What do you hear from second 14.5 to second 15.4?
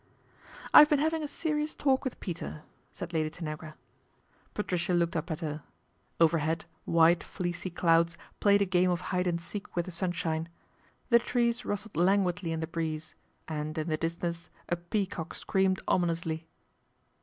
a peacock